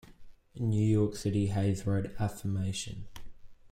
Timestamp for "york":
0.83-1.15